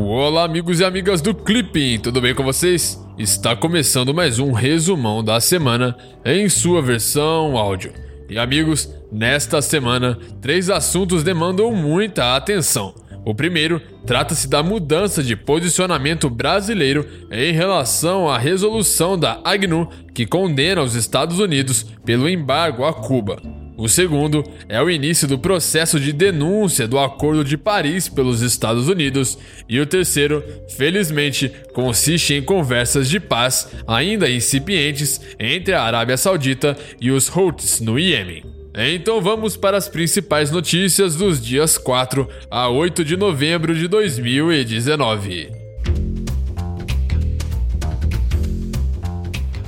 [0.00, 3.04] Olá, amigos e amigas do Clipping, tudo bem com vocês?
[3.18, 7.92] Está começando mais um resumão da semana em sua versão áudio.
[8.30, 12.94] E amigos, nesta semana, três assuntos demandam muita atenção.
[13.24, 20.24] O primeiro trata-se da mudança de posicionamento brasileiro em relação à resolução da AGNU que
[20.24, 23.57] condena os Estados Unidos pelo embargo a Cuba.
[23.78, 28.88] O segundo é o início do processo de denúncia do Acordo de Paris pelos Estados
[28.88, 29.38] Unidos.
[29.68, 30.42] E o terceiro,
[30.76, 37.78] felizmente, consiste em conversas de paz ainda incipientes entre a Arábia Saudita e os Houthis
[37.78, 38.42] no Iêmen.
[38.74, 45.52] Então vamos para as principais notícias dos dias 4 a 8 de novembro de 2019.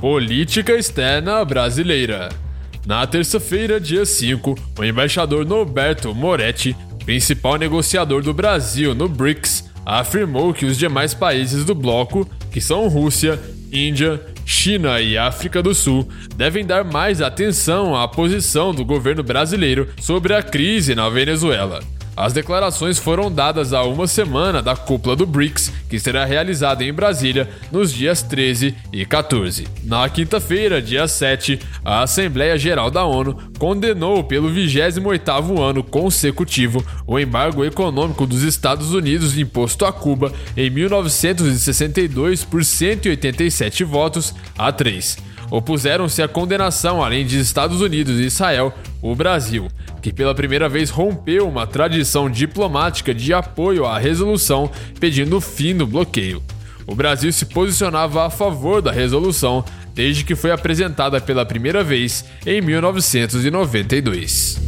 [0.01, 2.50] Política externa brasileira.
[2.85, 10.53] Na terça-feira, dia 5, o embaixador Norberto Moretti, principal negociador do Brasil no BRICS, afirmou
[10.53, 13.39] que os demais países do bloco, que são Rússia,
[13.71, 19.87] Índia, China e África do Sul, devem dar mais atenção à posição do governo brasileiro
[19.99, 21.81] sobre a crise na Venezuela.
[22.15, 26.93] As declarações foram dadas há uma semana da cúpula do BRICS, que será realizada em
[26.93, 29.65] Brasília nos dias 13 e 14.
[29.83, 37.17] Na quinta-feira, dia 7, a Assembleia Geral da ONU condenou pelo 28º ano consecutivo o
[37.17, 45.30] embargo econômico dos Estados Unidos imposto a Cuba em 1962 por 187 votos a 3
[45.51, 49.67] opuseram-se à condenação, além de Estados Unidos e Israel, o Brasil,
[50.01, 55.85] que pela primeira vez rompeu uma tradição diplomática de apoio à resolução pedindo fim do
[55.85, 56.41] bloqueio.
[56.87, 59.63] O Brasil se posicionava a favor da resolução
[59.93, 64.59] desde que foi apresentada pela primeira vez em 1992.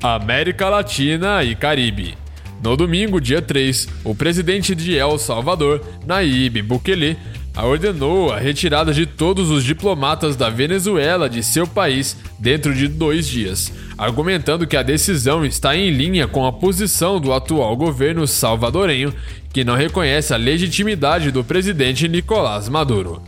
[0.00, 2.16] América Latina e Caribe.
[2.62, 7.16] No domingo, dia 3, o presidente de El Salvador, Nayib Bukele,
[7.56, 13.26] ordenou a retirada de todos os diplomatas da Venezuela de seu país dentro de dois
[13.26, 19.12] dias, argumentando que a decisão está em linha com a posição do atual governo salvadorenho,
[19.52, 23.22] que não reconhece a legitimidade do presidente Nicolás Maduro.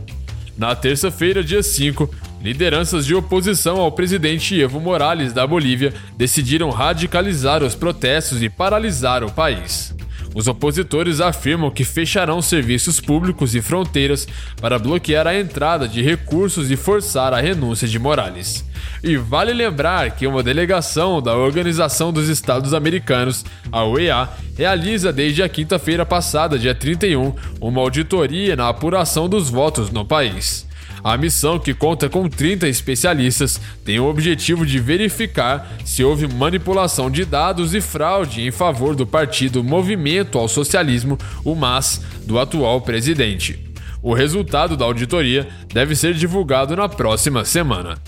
[0.56, 2.08] Na terça-feira, dia 5,
[2.42, 9.22] Lideranças de oposição ao presidente Evo Morales da Bolívia decidiram radicalizar os protestos e paralisar
[9.22, 9.94] o país.
[10.34, 14.26] Os opositores afirmam que fecharão serviços públicos e fronteiras
[14.60, 18.64] para bloquear a entrada de recursos e forçar a renúncia de Morales.
[19.02, 25.42] E vale lembrar que uma delegação da Organização dos Estados Americanos, a OEA, realiza desde
[25.42, 30.69] a quinta-feira passada, dia 31, uma auditoria na apuração dos votos no país.
[31.02, 37.10] A missão, que conta com 30 especialistas, tem o objetivo de verificar se houve manipulação
[37.10, 42.80] de dados e fraude em favor do partido Movimento ao Socialismo, o MAS, do atual
[42.80, 43.70] presidente.
[44.02, 47.98] O resultado da auditoria deve ser divulgado na próxima semana.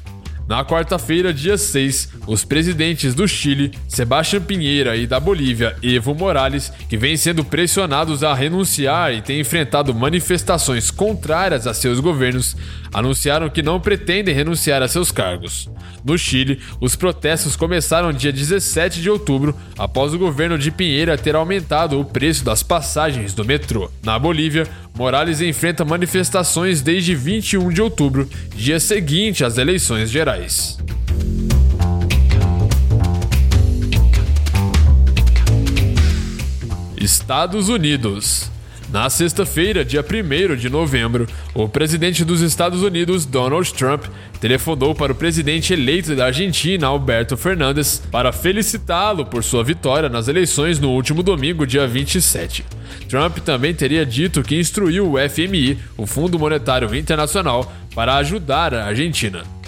[0.47, 6.73] Na quarta-feira, dia 6, os presidentes do Chile, Sebastião Pinheira, e da Bolívia, Evo Morales,
[6.89, 12.57] que vêm sendo pressionados a renunciar e têm enfrentado manifestações contrárias a seus governos,
[12.93, 15.71] anunciaram que não pretendem renunciar a seus cargos.
[16.05, 21.37] No Chile, os protestos começaram dia 17 de outubro, após o governo de Pinheira ter
[21.37, 23.91] aumentado o preço das passagens do metrô.
[24.03, 30.79] Na Bolívia, Morales enfrenta manifestações desde 21 de outubro, dia seguinte às eleições gerais.
[36.97, 38.51] Estados Unidos.
[38.93, 44.05] Na sexta-feira, dia 1 de novembro, o presidente dos Estados Unidos, Donald Trump,
[44.39, 50.29] telefonou para o presidente eleito da Argentina, Alberto Fernandes, para felicitá-lo por sua vitória nas
[50.29, 52.67] eleições no último domingo, dia 27.
[53.09, 58.85] Trump também teria dito que instruiu o FMI, o Fundo Monetário Internacional, para ajudar a
[58.85, 59.62] Argentina.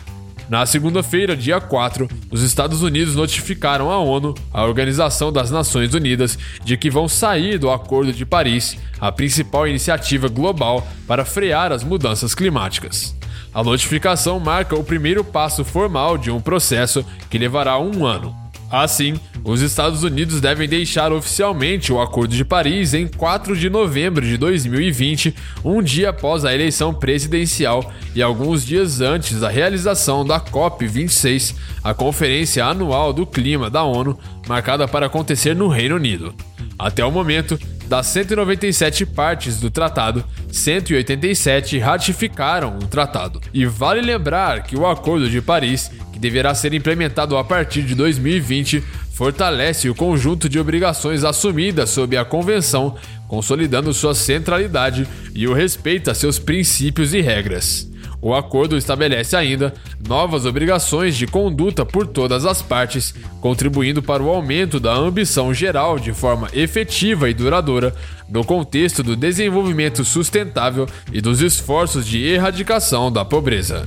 [0.48, 6.38] Na segunda-feira, dia 4, os Estados Unidos notificaram a ONU, a Organização das Nações Unidas,
[6.62, 11.82] de que vão sair do Acordo de Paris, a principal iniciativa global para frear as
[11.82, 13.14] mudanças climáticas.
[13.54, 18.43] A notificação marca o primeiro passo formal de um processo que levará um ano.
[18.70, 19.14] Assim,
[19.44, 24.36] os Estados Unidos devem deixar oficialmente o Acordo de Paris em 4 de novembro de
[24.36, 25.34] 2020,
[25.64, 31.94] um dia após a eleição presidencial e alguns dias antes da realização da COP26, a
[31.94, 34.18] Conferência Anual do Clima da ONU,
[34.48, 36.34] marcada para acontecer no Reino Unido.
[36.78, 43.40] Até o momento, das 197 partes do tratado, 187 ratificaram o tratado.
[43.52, 47.94] E vale lembrar que o Acordo de Paris, que deverá ser implementado a partir de
[47.94, 48.82] 2020,
[49.12, 52.96] fortalece o conjunto de obrigações assumidas sob a Convenção,
[53.28, 57.88] consolidando sua centralidade e o respeito a seus princípios e regras.
[58.24, 59.74] O acordo estabelece ainda
[60.08, 65.98] novas obrigações de conduta por todas as partes, contribuindo para o aumento da ambição geral
[65.98, 67.94] de forma efetiva e duradoura
[68.26, 73.86] no contexto do desenvolvimento sustentável e dos esforços de erradicação da pobreza.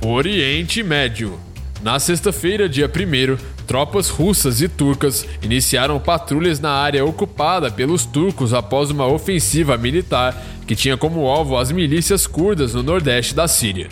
[0.00, 1.40] Oriente Médio.
[1.82, 3.36] Na sexta-feira, dia 1,
[3.72, 10.36] tropas russas e turcas iniciaram patrulhas na área ocupada pelos turcos após uma ofensiva militar
[10.66, 13.88] que tinha como alvo as milícias curdas no nordeste da Síria.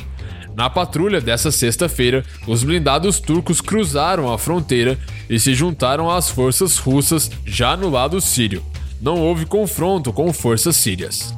[0.54, 4.98] Na patrulha dessa sexta-feira, os blindados turcos cruzaram a fronteira
[5.30, 8.62] e se juntaram às forças russas já no lado sírio.
[9.00, 11.34] Não houve confronto com forças sírias.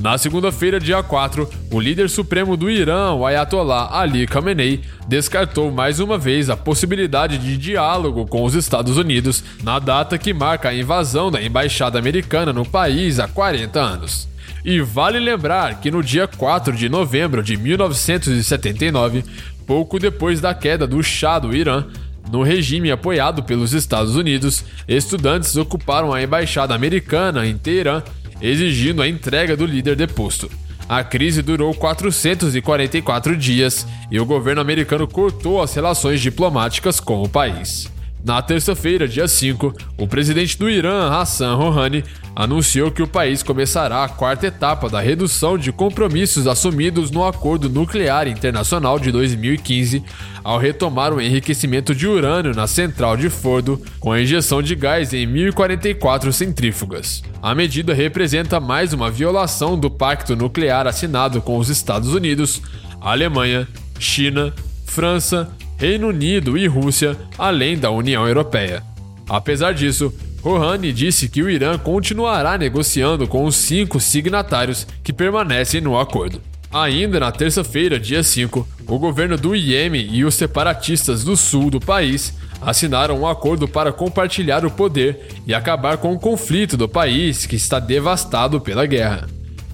[0.00, 5.98] Na segunda-feira, dia 4, o líder supremo do Irã, o Ayatollah Ali Khamenei, descartou mais
[5.98, 10.74] uma vez a possibilidade de diálogo com os Estados Unidos na data que marca a
[10.74, 14.28] invasão da embaixada americana no país há 40 anos.
[14.64, 19.24] E vale lembrar que no dia 4 de novembro de 1979,
[19.66, 21.84] pouco depois da queda do Shah do Irã,
[22.30, 28.02] no regime apoiado pelos Estados Unidos, estudantes ocuparam a embaixada americana em Teherã
[28.40, 30.50] exigindo a entrega do líder deposto.
[30.88, 37.28] A crise durou 444 dias e o governo americano cortou as relações diplomáticas com o
[37.28, 37.90] país.
[38.24, 42.04] Na terça-feira, dia 5, o presidente do Irã, Hassan Rouhani,
[42.34, 47.68] anunciou que o país começará a quarta etapa da redução de compromissos assumidos no Acordo
[47.70, 50.02] Nuclear Internacional de 2015,
[50.42, 55.12] ao retomar o enriquecimento de urânio na central de Fordo, com a injeção de gás
[55.12, 57.22] em 1044 centrífugas.
[57.40, 62.60] A medida representa mais uma violação do pacto nuclear assinado com os Estados Unidos,
[63.00, 63.66] Alemanha,
[63.98, 64.52] China,
[64.86, 68.82] França, Reino Unido e Rússia, além da União Europeia.
[69.28, 75.80] Apesar disso, Rouhani disse que o Irã continuará negociando com os cinco signatários que permanecem
[75.80, 76.42] no acordo.
[76.72, 81.78] Ainda na terça-feira, dia 5, o governo do Iêmen e os separatistas do sul do
[81.80, 87.46] país assinaram um acordo para compartilhar o poder e acabar com o conflito do país
[87.46, 89.28] que está devastado pela guerra.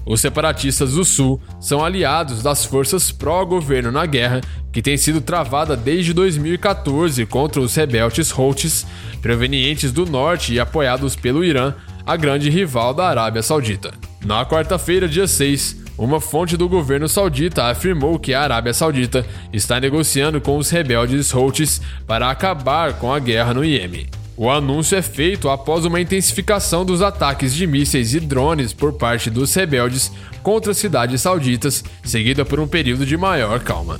[0.05, 4.39] Os separatistas do Sul são aliados das forças pró-governo na guerra,
[4.75, 8.85] que tem sido travada desde 2014 contra os rebeldes Houthis,
[9.21, 11.73] provenientes do norte e apoiados pelo Irã,
[12.05, 13.93] a grande rival da Arábia Saudita.
[14.25, 19.79] Na quarta-feira, dia 6, uma fonte do governo saudita afirmou que a Arábia Saudita está
[19.79, 24.07] negociando com os rebeldes Houthis para acabar com a guerra no Iêmen.
[24.35, 29.29] O anúncio é feito após uma intensificação dos ataques de mísseis e drones por parte
[29.29, 30.11] dos rebeldes
[30.43, 33.97] contra cidades sauditas, seguida por um período de maior calma.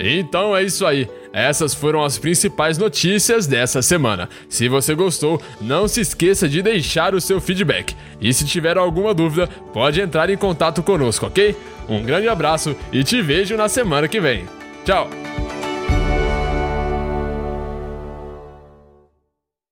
[0.00, 1.08] Então é isso aí.
[1.32, 4.28] Essas foram as principais notícias dessa semana.
[4.48, 7.94] Se você gostou, não se esqueça de deixar o seu feedback.
[8.20, 11.54] E se tiver alguma dúvida, pode entrar em contato conosco, ok?
[11.88, 14.46] Um grande abraço e te vejo na semana que vem.
[14.84, 15.29] Tchau!